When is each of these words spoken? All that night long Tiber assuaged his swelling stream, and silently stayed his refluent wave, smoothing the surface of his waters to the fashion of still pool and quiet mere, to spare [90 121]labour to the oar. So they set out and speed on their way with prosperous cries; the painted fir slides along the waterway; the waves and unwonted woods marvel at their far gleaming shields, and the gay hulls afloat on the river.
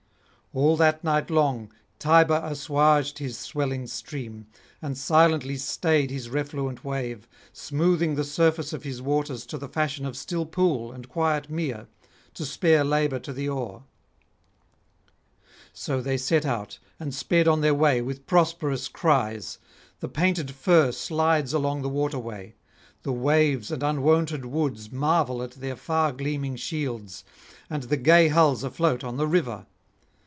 All 0.53 0.75
that 0.75 1.01
night 1.01 1.29
long 1.29 1.71
Tiber 1.97 2.41
assuaged 2.43 3.19
his 3.19 3.37
swelling 3.37 3.87
stream, 3.87 4.47
and 4.81 4.97
silently 4.97 5.55
stayed 5.55 6.11
his 6.11 6.29
refluent 6.29 6.83
wave, 6.83 7.25
smoothing 7.53 8.15
the 8.15 8.25
surface 8.25 8.73
of 8.73 8.83
his 8.83 9.01
waters 9.01 9.45
to 9.45 9.57
the 9.57 9.69
fashion 9.69 10.05
of 10.05 10.17
still 10.17 10.45
pool 10.45 10.91
and 10.91 11.07
quiet 11.07 11.49
mere, 11.49 11.87
to 12.33 12.45
spare 12.45 12.83
[90 12.83 13.07
121]labour 13.15 13.19
to 13.23 13.31
the 13.31 13.47
oar. 13.47 13.83
So 15.71 16.01
they 16.01 16.17
set 16.17 16.45
out 16.45 16.79
and 16.99 17.15
speed 17.15 17.47
on 17.47 17.61
their 17.61 17.73
way 17.73 18.01
with 18.01 18.27
prosperous 18.27 18.89
cries; 18.89 19.57
the 20.01 20.09
painted 20.09 20.51
fir 20.51 20.91
slides 20.91 21.53
along 21.53 21.81
the 21.81 21.87
waterway; 21.87 22.55
the 23.03 23.13
waves 23.13 23.71
and 23.71 23.81
unwonted 23.81 24.43
woods 24.43 24.91
marvel 24.91 25.41
at 25.43 25.51
their 25.51 25.77
far 25.77 26.11
gleaming 26.11 26.57
shields, 26.57 27.23
and 27.69 27.83
the 27.83 27.95
gay 27.95 28.27
hulls 28.27 28.65
afloat 28.65 29.01
on 29.05 29.15
the 29.15 29.27
river. 29.27 29.65